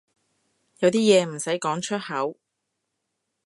[0.79, 2.35] 有啲嘢唔使講出口